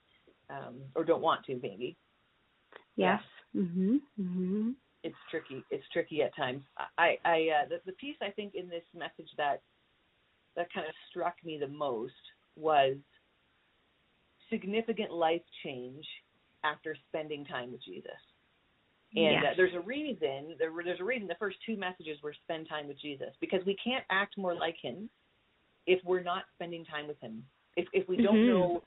um, 0.50 0.82
or 0.96 1.04
don't 1.04 1.22
want 1.22 1.46
to 1.46 1.60
maybe. 1.62 1.96
Yes. 2.96 3.22
Yeah. 3.54 3.62
Mhm. 3.62 4.02
Mhm. 4.20 4.76
It's 5.04 5.16
tricky. 5.30 5.64
It's 5.70 5.88
tricky 5.90 6.24
at 6.24 6.36
times. 6.36 6.64
I 6.98 7.18
I 7.26 7.50
uh, 7.50 7.68
the, 7.70 7.82
the 7.86 7.94
piece 7.94 8.18
I 8.22 8.32
think 8.32 8.56
in 8.56 8.70
this 8.70 8.84
message 8.96 9.30
that 9.38 9.62
that 10.56 10.72
kind 10.74 10.88
of 10.88 10.94
struck 11.10 11.36
me 11.44 11.58
the 11.60 11.68
most 11.68 12.14
was 12.56 12.96
significant 14.50 15.12
life 15.12 15.42
change 15.64 16.06
after 16.64 16.96
spending 17.10 17.46
time 17.46 17.72
with 17.72 17.84
Jesus. 17.84 18.20
And 19.16 19.44
yes. 19.44 19.44
uh, 19.52 19.54
there's 19.56 19.76
a 19.76 19.80
reason. 19.80 20.56
There, 20.58 20.72
there's 20.84 21.00
a 21.00 21.04
reason. 21.04 21.28
The 21.28 21.36
first 21.40 21.58
two 21.66 21.78
messages 21.78 22.18
were 22.24 22.34
spend 22.44 22.68
time 22.68 22.88
with 22.88 23.00
Jesus 23.00 23.30
because 23.40 23.62
we 23.66 23.78
can't 23.84 24.04
act 24.10 24.38
more 24.38 24.56
like 24.56 24.76
Him 24.82 25.10
if 25.86 26.00
we're 26.04 26.24
not 26.24 26.44
spending 26.56 26.84
time 26.86 27.08
with 27.08 27.20
Him. 27.20 27.44
If 27.76 27.88
if 27.94 28.08
we 28.08 28.18
don't 28.18 28.36
mm-hmm. 28.36 28.54
know 28.54 28.84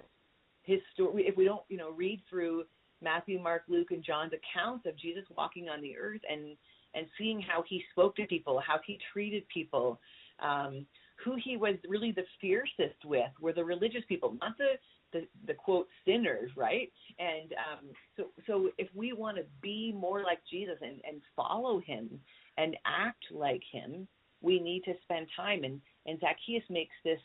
His 0.64 0.80
story, 0.94 1.26
if 1.28 1.36
we 1.36 1.44
don't 1.44 1.62
you 1.68 1.76
know 1.76 1.92
read 1.92 2.22
through 2.28 2.64
Matthew, 3.00 3.38
Mark, 3.38 3.62
Luke, 3.68 3.92
and 3.92 4.02
John's 4.04 4.32
accounts 4.32 4.86
of 4.86 4.98
Jesus 4.98 5.22
walking 5.36 5.68
on 5.68 5.80
the 5.80 5.96
earth 5.96 6.22
and 6.28 6.56
and 6.94 7.06
seeing 7.16 7.40
how 7.40 7.62
He 7.68 7.84
spoke 7.92 8.16
to 8.16 8.26
people, 8.26 8.60
how 8.66 8.80
He 8.84 8.98
treated 9.12 9.44
people, 9.48 10.00
um, 10.40 10.86
who 11.24 11.36
He 11.42 11.56
was 11.56 11.76
really 11.88 12.10
the 12.10 12.24
fiercest 12.40 13.04
with 13.04 13.30
were 13.40 13.52
the 13.52 13.64
religious 13.64 14.02
people, 14.08 14.36
not 14.40 14.58
the 14.58 14.72
the, 15.20 15.26
the 15.46 15.54
quote 15.54 15.88
sinners, 16.06 16.50
right? 16.56 16.90
And 17.18 17.52
um, 17.52 17.86
so 18.16 18.24
so 18.46 18.70
if 18.78 18.88
we 18.94 19.12
want 19.12 19.36
to 19.36 19.44
be 19.62 19.92
more 19.96 20.22
like 20.22 20.38
Jesus 20.50 20.76
and, 20.80 21.00
and 21.08 21.20
follow 21.34 21.80
him 21.80 22.20
and 22.56 22.76
act 22.86 23.24
like 23.30 23.62
him, 23.70 24.06
we 24.40 24.60
need 24.60 24.82
to 24.84 24.94
spend 25.02 25.26
time. 25.36 25.64
And 25.64 25.80
and 26.06 26.20
Zacchaeus 26.20 26.64
makes 26.70 26.94
this 27.04 27.20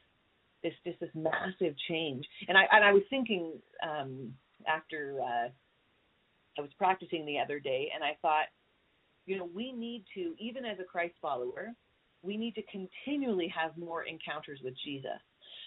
this 0.63 0.73
this 0.85 1.09
massive 1.13 1.75
change. 1.89 2.25
And 2.47 2.57
I 2.57 2.63
and 2.71 2.83
I 2.83 2.93
was 2.93 3.03
thinking 3.09 3.53
um, 3.83 4.33
after 4.67 5.17
uh, 5.21 5.49
I 6.57 6.61
was 6.61 6.71
practicing 6.77 7.25
the 7.25 7.39
other 7.39 7.59
day, 7.59 7.89
and 7.93 8.03
I 8.03 8.17
thought, 8.21 8.45
you 9.25 9.37
know, 9.37 9.49
we 9.53 9.71
need 9.71 10.05
to 10.15 10.35
even 10.39 10.65
as 10.65 10.77
a 10.79 10.85
Christ 10.85 11.15
follower, 11.21 11.73
we 12.23 12.37
need 12.37 12.55
to 12.55 12.61
continually 12.63 13.53
have 13.55 13.77
more 13.77 14.03
encounters 14.03 14.59
with 14.63 14.73
Jesus 14.85 15.21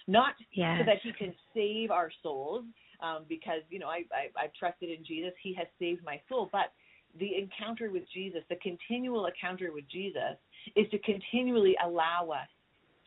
not 0.07 0.33
yes. 0.53 0.79
so 0.79 0.85
that 0.85 0.97
he 1.03 1.11
can 1.13 1.33
save 1.53 1.91
our 1.91 2.11
souls, 2.21 2.63
um, 3.01 3.25
because 3.27 3.61
you 3.69 3.79
know 3.79 3.87
I, 3.87 4.03
I 4.11 4.43
I've 4.43 4.53
trusted 4.53 4.89
in 4.89 5.03
Jesus, 5.05 5.31
He 5.41 5.53
has 5.55 5.67
saved 5.79 6.03
my 6.03 6.19
soul, 6.29 6.49
but 6.51 6.73
the 7.19 7.31
encounter 7.37 7.91
with 7.91 8.03
Jesus, 8.13 8.41
the 8.49 8.57
continual 8.57 9.25
encounter 9.25 9.71
with 9.71 9.85
Jesus, 9.89 10.37
is 10.75 10.85
to 10.91 10.99
continually 10.99 11.75
allow 11.83 12.29
us 12.29 12.47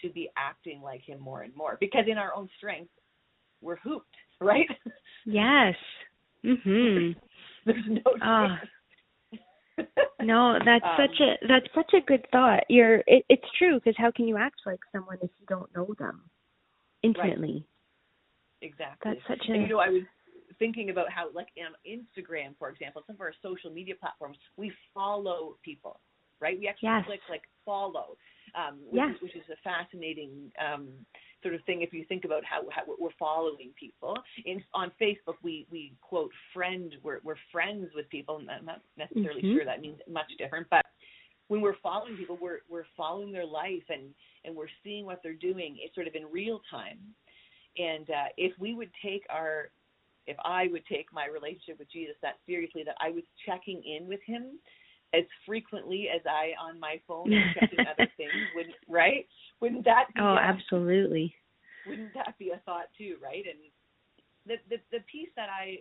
to 0.03 0.09
be 0.11 0.31
acting 0.37 0.81
like 0.83 1.03
Him 1.03 1.21
more 1.21 1.43
and 1.43 1.55
more, 1.55 1.77
because 1.81 2.05
in 2.09 2.19
our 2.19 2.35
own 2.35 2.49
strength, 2.57 2.91
we're 3.61 3.77
hooped, 3.77 4.15
right? 4.41 4.69
Yes. 5.25 5.75
Mhm. 6.45 7.17
There's 7.67 7.85
no. 7.89 8.01
Oh. 8.25 8.57
no, 10.23 10.59
that's 10.65 10.85
um, 10.85 10.97
such 10.97 11.21
a 11.21 11.47
that's 11.47 11.67
such 11.75 11.93
a 11.95 12.01
good 12.07 12.27
thought. 12.33 12.65
You're 12.69 13.03
it, 13.07 13.25
it's 13.29 13.47
true 13.59 13.79
because 13.79 13.95
how 13.97 14.11
can 14.11 14.27
you 14.27 14.37
act 14.37 14.61
like 14.67 14.81
someone 14.93 15.19
if 15.23 15.31
you 15.39 15.47
don't 15.49 15.75
know 15.75 15.95
them? 15.99 16.23
Intimately. 17.09 17.57
Right. 18.61 18.69
Exactly. 18.71 19.13
That's 19.13 19.25
such 19.31 19.49
a. 19.49 19.53
And, 19.53 19.63
you 19.63 19.69
know, 19.69 19.79
I 19.79 19.89
was 19.89 20.07
thinking 20.59 20.91
about 20.91 21.09
how, 21.17 21.25
like, 21.33 21.49
on 21.67 21.75
Instagram, 21.87 22.51
for 22.59 22.69
example, 22.69 23.03
some 23.07 23.17
of 23.19 23.21
our 23.21 23.35
social 23.43 23.71
media 23.71 23.95
platforms, 24.03 24.37
we 24.57 24.73
follow 24.93 25.57
people, 25.63 26.01
right? 26.41 26.59
We 26.59 26.67
actually 26.67 26.89
yes. 26.89 27.05
click 27.07 27.21
like 27.31 27.43
follow, 27.65 28.17
um, 28.55 28.75
which, 28.91 29.03
yes. 29.03 29.15
is, 29.15 29.23
which 29.23 29.37
is 29.37 29.49
a 29.53 29.59
fascinating 29.63 30.51
um, 30.59 30.89
sort 31.43 31.55
of 31.55 31.63
thing 31.65 31.83
if 31.83 31.93
you 31.93 32.05
think 32.09 32.25
about 32.25 32.43
how, 32.45 32.63
how 32.75 32.83
we're 32.99 33.19
following 33.19 33.71
people. 33.79 34.15
In 34.45 34.63
on 34.75 34.91
Facebook, 35.01 35.39
we 35.43 35.67
we 35.71 35.93
quote 36.01 36.33
friend. 36.53 36.95
We're 37.05 37.21
we're 37.23 37.43
friends 37.53 37.87
with 37.95 38.09
people. 38.09 38.41
I'm 38.51 38.67
not 38.67 38.81
necessarily 38.97 39.43
mm-hmm. 39.43 39.57
sure 39.57 39.65
that 39.65 39.81
means 39.81 40.01
much 40.11 40.31
different, 40.39 40.67
but 40.71 40.85
when 41.49 41.61
we're 41.61 41.77
following 41.83 42.17
people, 42.17 42.39
we're 42.41 42.61
we're 42.69 42.91
following 42.97 43.31
their 43.33 43.47
life 43.47 43.87
and 43.89 44.11
and 44.45 44.55
we're 44.55 44.67
seeing 44.83 45.05
what 45.07 45.21
they're 45.23 45.35
doing. 45.35 45.77
It's 45.81 45.95
sort 45.95 46.07
of 46.07 46.15
in 46.15 46.25
real 46.31 46.61
time. 46.71 46.99
And 47.77 48.09
uh, 48.11 48.29
if 48.37 48.53
we 48.59 48.75
would 48.75 48.91
take 49.05 49.23
our, 49.31 49.71
if 50.27 50.37
I 50.45 50.69
would 50.71 50.85
take 50.87 51.07
my 51.13 51.27
relationship 51.27 51.79
with 51.79 51.91
Jesus 51.93 52.17
that 52.23 52.39
seriously, 52.47 52.83
that 52.85 52.97
I 53.01 53.11
was 53.11 53.25
checking 53.47 53.83
in 53.85 54.09
with 54.09 54.21
Him 54.27 54.59
as 55.15 55.25
frequently 55.47 56.09
as 56.15 56.21
I 56.27 56.53
on 56.61 56.79
my 56.79 57.01
phone 57.07 57.33
checking 57.55 57.81
other 57.81 58.11
things, 58.17 58.33
wouldn't 58.55 58.75
right? 58.89 59.27
Wouldn't 59.61 59.85
that? 59.85 60.07
Be 60.15 60.21
oh, 60.21 60.35
a, 60.35 60.37
absolutely. 60.37 61.35
Wouldn't 61.87 62.13
that 62.15 62.35
be 62.39 62.51
a 62.51 62.61
thought 62.67 62.87
too, 62.97 63.17
right? 63.23 63.45
And 63.47 63.59
the 64.47 64.57
the 64.69 64.83
the 64.99 65.05
piece 65.11 65.31
that 65.37 65.49
I 65.49 65.79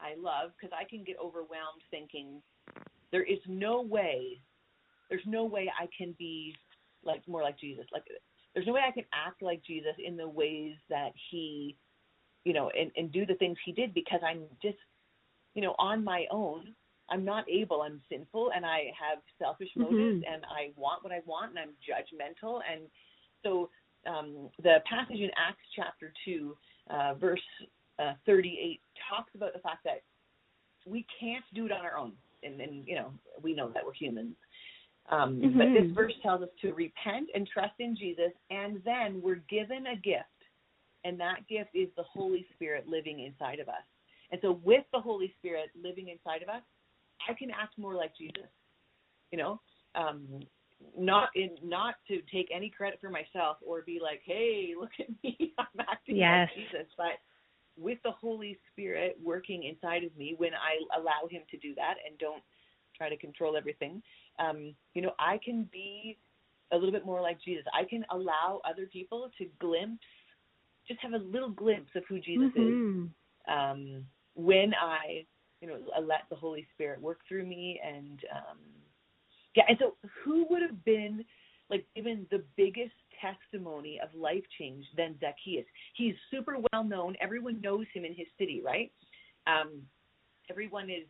I 0.00 0.14
love 0.20 0.50
because 0.56 0.76
I 0.78 0.88
can 0.88 1.02
get 1.02 1.16
overwhelmed 1.22 1.82
thinking 1.90 2.40
there 3.10 3.24
is 3.24 3.38
no 3.48 3.82
way 3.82 4.38
there's 5.08 5.26
no 5.26 5.44
way 5.44 5.70
I 5.78 5.88
can 5.96 6.14
be 6.18 6.54
like 7.04 7.26
more 7.26 7.42
like 7.42 7.58
Jesus. 7.58 7.86
Like 7.92 8.04
there's 8.54 8.66
no 8.66 8.72
way 8.72 8.82
I 8.86 8.92
can 8.92 9.04
act 9.12 9.42
like 9.42 9.62
Jesus 9.64 9.94
in 10.04 10.16
the 10.16 10.28
ways 10.28 10.74
that 10.90 11.12
he, 11.30 11.76
you 12.44 12.52
know, 12.52 12.70
and, 12.78 12.90
and 12.96 13.12
do 13.12 13.26
the 13.26 13.34
things 13.34 13.56
he 13.64 13.72
did 13.72 13.94
because 13.94 14.20
I'm 14.26 14.42
just, 14.62 14.78
you 15.54 15.62
know, 15.62 15.74
on 15.78 16.04
my 16.04 16.24
own. 16.30 16.74
I'm 17.10 17.24
not 17.24 17.48
able. 17.48 17.80
I'm 17.80 18.02
sinful 18.10 18.50
and 18.54 18.66
I 18.66 18.92
have 18.98 19.18
selfish 19.38 19.68
mm-hmm. 19.76 19.94
motives 19.94 20.24
and 20.30 20.44
I 20.44 20.72
want 20.76 21.02
what 21.02 21.12
I 21.12 21.20
want 21.24 21.50
and 21.50 21.58
I'm 21.58 21.70
judgmental. 21.80 22.60
And 22.70 22.82
so 23.42 23.70
um, 24.06 24.50
the 24.62 24.78
passage 24.88 25.20
in 25.20 25.30
Acts 25.38 25.64
chapter 25.74 26.12
2, 26.24 26.56
uh, 26.90 27.14
verse 27.14 27.40
uh, 27.98 28.12
38 28.26 28.80
talks 29.08 29.30
about 29.34 29.54
the 29.54 29.58
fact 29.60 29.84
that 29.84 30.02
we 30.86 31.06
can't 31.18 31.44
do 31.54 31.66
it 31.66 31.72
on 31.72 31.80
our 31.80 31.96
own. 31.96 32.12
And, 32.42 32.60
and 32.60 32.86
you 32.86 32.94
know, 32.94 33.12
we 33.42 33.54
know 33.54 33.70
that 33.74 33.84
we're 33.84 33.94
humans. 33.94 34.34
Um, 35.10 35.36
mm-hmm. 35.36 35.58
But 35.58 35.66
this 35.72 35.90
verse 35.94 36.12
tells 36.22 36.42
us 36.42 36.48
to 36.62 36.72
repent 36.72 37.28
and 37.34 37.48
trust 37.48 37.74
in 37.78 37.96
Jesus, 37.96 38.32
and 38.50 38.80
then 38.84 39.22
we're 39.22 39.42
given 39.48 39.86
a 39.86 39.96
gift, 39.96 40.24
and 41.04 41.18
that 41.20 41.48
gift 41.48 41.70
is 41.74 41.88
the 41.96 42.02
Holy 42.02 42.46
Spirit 42.54 42.86
living 42.86 43.20
inside 43.20 43.58
of 43.58 43.68
us. 43.68 43.84
And 44.30 44.40
so, 44.42 44.60
with 44.62 44.84
the 44.92 45.00
Holy 45.00 45.34
Spirit 45.38 45.70
living 45.82 46.08
inside 46.08 46.42
of 46.42 46.48
us, 46.48 46.62
I 47.28 47.32
can 47.32 47.50
act 47.50 47.78
more 47.78 47.94
like 47.94 48.12
Jesus. 48.18 48.48
You 49.32 49.38
know, 49.38 49.60
um, 49.94 50.40
not 50.96 51.30
in 51.34 51.50
not 51.62 51.96
to 52.08 52.20
take 52.32 52.48
any 52.54 52.68
credit 52.68 52.98
for 53.00 53.10
myself 53.10 53.56
or 53.66 53.82
be 53.82 53.98
like, 54.02 54.20
"Hey, 54.24 54.74
look 54.78 54.90
at 55.00 55.08
me, 55.24 55.54
I'm 55.58 55.86
acting 55.88 56.16
yes. 56.16 56.48
like 56.54 56.66
Jesus," 56.66 56.92
but 56.98 57.18
with 57.78 57.98
the 58.04 58.10
Holy 58.10 58.58
Spirit 58.72 59.16
working 59.22 59.64
inside 59.64 60.04
of 60.04 60.14
me, 60.16 60.34
when 60.36 60.52
I 60.52 60.98
allow 60.98 61.28
Him 61.30 61.42
to 61.50 61.56
do 61.56 61.74
that 61.76 61.94
and 62.06 62.18
don't 62.18 62.42
try 62.96 63.08
to 63.08 63.16
control 63.16 63.56
everything, 63.56 64.02
um, 64.38 64.74
you 64.94 65.02
know, 65.02 65.12
I 65.18 65.38
can 65.44 65.68
be 65.72 66.18
a 66.72 66.76
little 66.76 66.92
bit 66.92 67.06
more 67.06 67.20
like 67.20 67.38
Jesus. 67.44 67.64
I 67.72 67.84
can 67.84 68.04
allow 68.10 68.60
other 68.68 68.86
people 68.86 69.30
to 69.38 69.46
glimpse, 69.58 70.04
just 70.86 71.00
have 71.00 71.12
a 71.12 71.24
little 71.24 71.50
glimpse 71.50 71.90
of 71.94 72.02
who 72.08 72.20
Jesus 72.20 72.50
mm-hmm. 72.56 73.04
is 73.04 73.10
um, 73.48 74.04
when 74.34 74.72
I, 74.74 75.24
you 75.60 75.68
know, 75.68 75.78
let 76.00 76.22
the 76.30 76.36
Holy 76.36 76.66
Spirit 76.74 77.00
work 77.00 77.20
through 77.26 77.46
me. 77.46 77.80
And 77.84 78.20
um, 78.34 78.58
yeah, 79.54 79.64
and 79.68 79.78
so 79.80 79.94
who 80.24 80.46
would 80.50 80.62
have 80.62 80.84
been 80.84 81.24
like 81.70 81.86
given 81.94 82.26
the 82.30 82.42
biggest 82.56 82.92
testimony 83.20 83.98
of 84.02 84.08
life 84.18 84.44
change 84.58 84.84
than 84.96 85.16
Zacchaeus? 85.20 85.66
He's 85.94 86.14
super 86.30 86.56
well 86.72 86.84
known. 86.84 87.16
Everyone 87.20 87.60
knows 87.60 87.86
him 87.94 88.04
in 88.04 88.14
his 88.14 88.26
city, 88.38 88.62
right? 88.64 88.92
Um, 89.46 89.82
everyone 90.50 90.90
is 90.90 91.06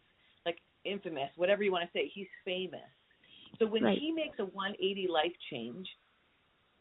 like 0.46 0.58
infamous, 0.84 1.30
whatever 1.36 1.62
you 1.62 1.72
want 1.72 1.84
to 1.84 1.98
say. 1.98 2.10
He's 2.14 2.28
famous. 2.44 2.80
So 3.58 3.66
when 3.66 3.82
right. 3.82 3.98
he 3.98 4.12
makes 4.12 4.38
a 4.38 4.44
180 4.44 5.08
life 5.10 5.32
change, 5.50 5.86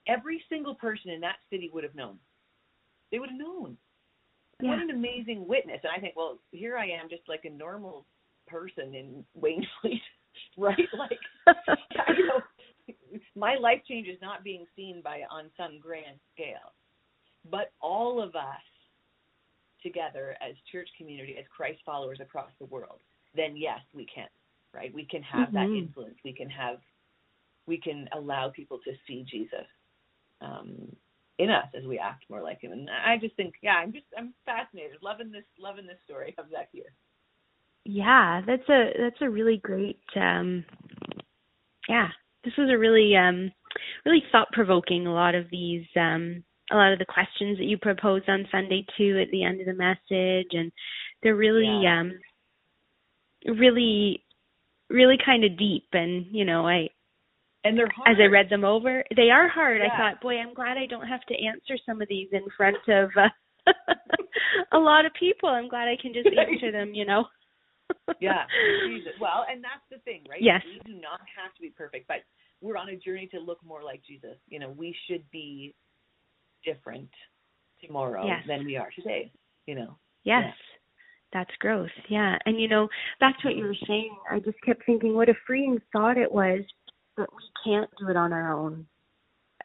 every 0.08 0.44
single 0.50 0.76
person 0.76 1.12
in 1.12 1.22
that 1.22 1.38
city 1.50 1.70
would 1.74 1.84
have 1.84 1.96
known. 1.96 2.18
They 3.12 3.20
would 3.20 3.30
have 3.30 3.40
known. 3.40 3.78
Yeah. 4.62 4.70
What 4.70 4.80
an 4.80 4.90
amazing 4.90 5.48
witness. 5.48 5.80
And 5.84 5.92
I 5.96 6.00
think, 6.00 6.16
well, 6.16 6.40
here 6.52 6.78
I 6.78 6.86
am 6.86 7.10
just 7.10 7.24
like 7.28 7.46
a 7.46 7.50
normal 7.50 8.06
person 8.48 8.96
in 8.96 9.24
Wainfleet, 9.40 10.02
right? 10.58 10.78
Like, 10.98 11.20
you 12.18 12.28
know, 12.28 12.88
my 13.36 13.56
life 13.56 13.82
change 13.88 14.08
is 14.08 14.18
not 14.22 14.44
being 14.44 14.66
seen 14.76 15.02
by 15.04 15.22
on 15.30 15.46
some 15.56 15.80
grand 15.80 16.20
scale. 16.34 16.74
But 17.50 17.72
all 17.82 18.22
of 18.22 18.36
us 18.36 18.62
together 19.84 20.36
as 20.42 20.56
church 20.72 20.90
community, 20.98 21.36
as 21.40 21.46
Christ 21.56 21.80
followers 21.86 22.20
across 22.20 22.50
the 22.60 22.66
world, 22.66 23.00
then 23.36 23.56
yes, 23.56 23.80
we 23.94 24.06
can 24.06 24.28
right? 24.78 24.94
We 24.94 25.06
can 25.06 25.24
have 25.24 25.50
mm-hmm. 25.50 25.56
that 25.56 25.78
influence. 25.78 26.16
We 26.24 26.34
can 26.34 26.50
have, 26.50 26.78
we 27.66 27.80
can 27.80 28.08
allow 28.14 28.50
people 28.50 28.80
to 28.86 28.92
see 29.08 29.26
Jesus 29.30 29.68
um, 30.42 30.96
in 31.40 31.50
us 31.50 31.68
as 31.78 31.86
we 31.86 32.00
act 32.00 32.24
more 32.30 32.42
like 32.42 32.62
Him. 32.62 32.72
And 32.72 32.90
I 32.90 33.18
just 33.18 33.36
think, 33.36 33.56
yeah, 33.62 33.76
I'm 33.76 33.92
just, 33.92 34.06
I'm 34.18 34.34
fascinated, 34.46 34.98
loving 35.02 35.32
this, 35.32 35.46
loving 35.60 35.88
this 35.88 35.98
story 36.06 36.36
of 36.38 36.46
Zacchaeus. 36.52 36.94
Yeah, 37.90 38.42
that's 38.46 38.68
a 38.68 38.90
that's 39.00 39.22
a 39.22 39.30
really 39.30 39.62
great 39.64 40.02
um 40.18 40.66
yeah. 41.88 42.10
This 42.44 42.54
was 42.58 42.70
a 42.70 42.78
really 42.78 43.16
um 43.16 43.50
really 44.06 44.24
thought 44.30 44.50
provoking 44.52 45.08
a 45.08 45.14
lot 45.14 45.36
of 45.36 45.46
these 45.52 45.86
um 45.96 46.44
a 46.70 46.76
lot 46.76 46.92
of 46.92 47.00
the 47.00 47.06
questions 47.06 47.58
that 47.58 47.64
you 47.64 47.78
proposed 47.78 48.28
on 48.28 48.46
Sunday 48.52 48.86
too 48.98 49.18
at 49.22 49.32
the 49.32 49.42
end 49.42 49.62
of 49.62 49.68
the 49.68 49.74
message 49.74 50.50
and 50.52 50.70
they're 51.24 51.38
really 51.38 51.84
Yeah. 51.84 52.02
um 52.02 52.20
really 53.58 54.22
really 54.90 55.18
kind 55.24 55.44
of 55.44 55.58
deep 55.58 55.88
and 55.94 56.26
you 56.32 56.46
know 56.46 56.68
I 56.68 56.90
And 57.64 57.78
they're 57.78 57.90
hard. 57.96 58.16
as 58.16 58.18
I 58.22 58.26
read 58.28 58.50
them 58.50 58.64
over 58.64 59.04
they 59.16 59.30
are 59.30 59.48
hard. 59.48 59.82
I 59.82 59.90
thought 59.98 60.22
boy 60.22 60.38
I'm 60.38 60.54
glad 60.54 60.78
I 60.78 60.86
don't 60.86 61.08
have 61.08 61.22
to 61.30 61.36
answer 61.36 61.78
some 61.86 62.02
of 62.02 62.08
these 62.08 62.30
in 62.32 62.44
front 62.56 62.78
of 62.88 63.10
uh, 63.18 63.30
a 64.72 64.78
lot 64.80 65.06
of 65.06 65.12
people. 65.20 65.50
I'm 65.50 65.68
glad 65.70 65.88
I 65.88 65.98
can 66.02 66.14
just 66.14 66.28
answer 66.38 66.72
them, 66.72 66.94
you 66.94 67.06
know. 67.06 67.26
yeah, 68.22 68.44
Jesus. 68.86 69.14
Well, 69.20 69.46
and 69.50 69.64
that's 69.64 69.84
the 69.90 70.00
thing, 70.00 70.24
right? 70.30 70.42
Yes. 70.42 70.62
We 70.66 70.80
do 70.94 71.00
not 71.00 71.22
have 71.42 71.54
to 71.56 71.62
be 71.62 71.70
perfect, 71.70 72.08
but 72.08 72.18
we're 72.62 72.76
on 72.78 72.90
a 72.90 72.96
journey 72.98 73.28
to 73.28 73.40
look 73.40 73.64
more 73.64 73.82
like 73.84 74.02
Jesus. 74.06 74.38
You 74.48 74.60
know, 74.60 74.70
we 74.72 74.96
should 75.08 75.24
be 75.32 75.74
different 76.66 77.10
tomorrow 77.86 78.26
Yes. 78.26 78.44
than 78.48 78.66
we 78.66 78.76
are 78.78 78.90
today. 78.96 79.32
You 79.68 79.76
know. 79.76 79.98
Yes. 80.24 80.44
Yeah. 80.46 80.52
That's 81.34 81.52
growth. 81.60 81.90
Yeah. 82.10 82.38
And 82.46 82.60
you 82.60 82.68
know, 82.68 82.88
back 83.20 83.40
to 83.40 83.48
what 83.48 83.58
you 83.58 83.66
were 83.66 83.76
saying, 83.88 84.16
I 84.32 84.40
just 84.40 84.58
kept 84.66 84.86
thinking 84.86 85.14
what 85.14 85.30
a 85.30 85.34
freeing 85.46 85.80
thought 85.92 86.18
it 86.18 86.32
was 86.32 86.62
that 87.18 87.28
we 87.34 87.44
can't 87.64 87.90
do 88.00 88.10
it 88.10 88.16
on 88.16 88.32
our 88.32 88.54
own. 88.54 88.88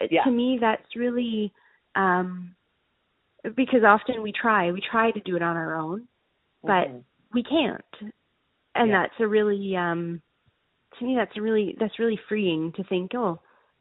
Uh, 0.00 0.06
Yeah. 0.10 0.24
To 0.24 0.30
me 0.30 0.58
that's 0.60 0.96
really 0.96 1.52
um 1.94 2.54
because 3.56 3.82
often 3.84 4.22
we 4.22 4.32
try, 4.32 4.70
we 4.70 4.80
try 4.80 5.10
to 5.10 5.20
do 5.20 5.34
it 5.36 5.42
on 5.42 5.56
our 5.56 5.74
own, 5.74 6.06
but 6.62 6.88
Mhm. 6.88 7.04
we 7.32 7.42
can't. 7.42 7.84
And 8.74 8.90
Yeah. 8.90 9.02
that's 9.02 9.20
a 9.20 9.26
really 9.28 9.76
um 9.76 10.20
to 10.98 11.04
me 11.04 11.14
that's 11.16 11.36
really 11.36 11.74
that's 11.78 11.98
really 11.98 12.16
freeing 12.28 12.72
to 12.72 12.84
think, 12.84 13.14
oh, 13.14 13.40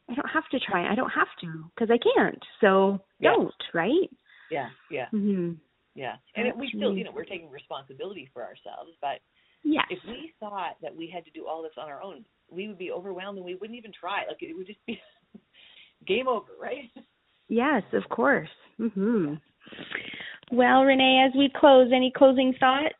I 0.09 0.13
don't 0.13 0.29
have 0.29 0.47
to 0.49 0.59
try. 0.59 0.87
I 0.89 0.95
don't 0.95 1.09
have 1.09 1.33
to 1.41 1.69
because 1.73 1.89
I 1.89 1.97
can't. 1.97 2.43
So 2.59 3.01
Yeah. 3.19 3.31
don't, 3.31 3.63
right? 3.73 4.09
yeah, 4.49 4.69
yeah, 4.89 5.07
Mhm. 5.13 5.57
Yeah. 5.95 6.15
And 6.35 6.47
it, 6.47 6.55
we 6.55 6.67
That's 6.67 6.77
still, 6.77 6.97
you 6.97 7.03
know, 7.03 7.11
we're 7.13 7.25
taking 7.25 7.49
responsibility 7.49 8.29
for 8.33 8.43
ourselves, 8.43 8.91
but 9.01 9.19
Yes. 9.63 9.85
if 9.91 9.99
we 10.07 10.33
thought 10.39 10.77
that 10.81 10.95
we 10.95 11.07
had 11.07 11.23
to 11.25 11.31
do 11.31 11.45
all 11.47 11.61
this 11.61 11.73
on 11.77 11.87
our 11.87 12.01
own, 12.01 12.25
we 12.49 12.67
would 12.67 12.79
be 12.79 12.91
overwhelmed 12.91 13.37
and 13.37 13.45
we 13.45 13.55
wouldn't 13.55 13.77
even 13.77 13.91
try. 13.91 14.25
Like 14.27 14.41
it 14.41 14.55
would 14.57 14.65
just 14.67 14.83
be 14.87 14.99
game 16.07 16.27
over, 16.27 16.51
right? 16.59 16.89
Yes, 17.47 17.83
of 17.93 18.07
course. 18.09 18.49
Mhm. 18.79 19.39
Well, 20.51 20.83
Renee, 20.83 21.25
as 21.27 21.37
we 21.37 21.49
close, 21.55 21.91
any 21.93 22.11
closing 22.11 22.53
thoughts? 22.59 22.95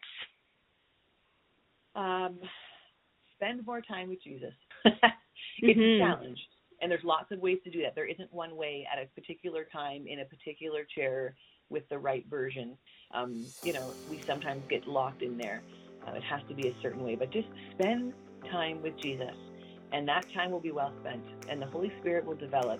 Um, 1.96 2.40
spend 3.36 3.66
more 3.66 3.82
time 3.82 4.10
with 4.10 4.24
Jesus. 4.24 4.54
it's 4.86 5.78
Mhm. 5.80 5.96
a 5.96 6.00
challenge, 6.00 6.40
and 6.82 6.92
there's 6.92 7.04
lots 7.04 7.32
of 7.32 7.40
ways 7.40 7.60
to 7.64 7.70
do 7.72 7.82
that. 7.82 7.96
There 7.96 8.06
isn't 8.06 8.32
one 8.32 8.56
way 8.56 8.88
at 8.92 9.02
a 9.02 9.08
particular 9.08 9.66
time 9.66 10.08
in 10.08 10.20
a 10.20 10.26
particular 10.26 10.86
chair 10.86 11.36
with 11.72 11.88
the 11.90 11.98
right 11.98 12.26
version. 12.30 12.78
Um, 13.14 13.48
you 13.64 13.74
know, 13.74 13.94
we 14.10 14.22
sometimes 14.28 14.64
get 14.70 14.88
locked 14.88 15.24
in 15.24 15.38
there. 15.38 15.64
Uh, 16.08 16.14
it 16.14 16.24
has 16.24 16.42
to 16.50 16.56
be 16.56 16.68
a 16.68 16.76
certain 16.82 17.04
way, 17.04 17.16
but 17.16 17.32
just 17.32 17.48
spend 17.74 18.14
time 18.52 18.82
with 18.82 18.94
Jesus, 19.02 19.36
and 19.92 20.08
that 20.08 20.26
time 20.34 20.52
will 20.52 20.60
be 20.60 20.72
well 20.72 20.94
spent, 21.02 21.24
and 21.50 21.62
the 21.62 21.68
Holy 21.68 21.92
Spirit 22.02 22.26
will 22.26 22.36
develop 22.36 22.80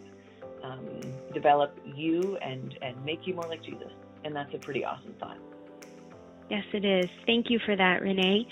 um, 0.64 0.88
develop 1.34 1.76
you 1.96 2.38
and 2.38 2.78
and 2.82 3.04
make 3.06 3.20
you 3.26 3.34
more 3.34 3.48
like 3.48 3.64
Jesus, 3.64 3.92
and 4.24 4.36
that's 4.36 4.54
a 4.54 4.60
pretty 4.60 4.84
awesome 4.84 5.16
thought. 5.20 5.38
Yes, 6.50 6.64
it 6.74 6.84
is. 6.84 7.10
Thank 7.26 7.50
you 7.50 7.60
for 7.66 7.78
that, 7.78 8.02
Renee. 8.02 8.46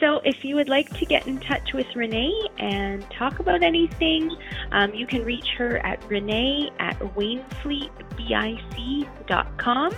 So, 0.00 0.20
if 0.24 0.44
you 0.44 0.56
would 0.56 0.70
like 0.70 0.88
to 0.98 1.04
get 1.04 1.26
in 1.26 1.38
touch 1.40 1.74
with 1.74 1.84
Renee 1.94 2.32
and 2.58 3.04
talk 3.10 3.38
about 3.38 3.62
anything, 3.62 4.34
um, 4.72 4.94
you 4.94 5.06
can 5.06 5.22
reach 5.24 5.46
her 5.58 5.76
at 5.84 6.02
renee 6.08 6.70
at 6.78 6.98
wainfleetbic.com. 6.98 9.92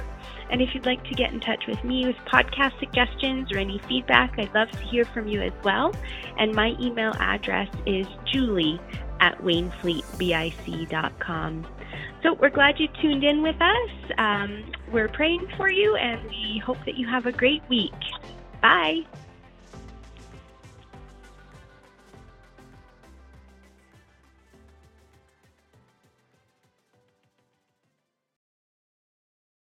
And 0.50 0.60
if 0.60 0.74
you'd 0.74 0.84
like 0.84 1.04
to 1.04 1.14
get 1.14 1.32
in 1.32 1.38
touch 1.40 1.66
with 1.66 1.82
me 1.82 2.06
with 2.06 2.16
podcast 2.26 2.78
suggestions 2.78 3.50
or 3.52 3.58
any 3.58 3.78
feedback, 3.88 4.38
I'd 4.38 4.54
love 4.54 4.70
to 4.72 4.84
hear 4.84 5.06
from 5.06 5.26
you 5.26 5.40
as 5.40 5.54
well. 5.64 5.94
And 6.36 6.54
my 6.54 6.76
email 6.78 7.14
address 7.20 7.70
is 7.86 8.06
julie 8.30 8.78
at 9.20 9.42
wainfleetbic.com. 9.42 11.66
So 12.22 12.34
we're 12.34 12.50
glad 12.50 12.78
you 12.78 12.88
tuned 13.00 13.24
in 13.24 13.40
with 13.42 13.62
us. 13.62 13.90
Um, 14.18 14.64
we're 14.92 15.08
praying 15.08 15.48
for 15.56 15.70
you 15.70 15.96
and 15.96 16.22
we 16.28 16.58
hope 16.64 16.76
that 16.84 16.96
you 16.96 17.08
have 17.08 17.24
a 17.26 17.32
great 17.32 17.62
week. 17.70 17.94
Bye. 18.60 19.06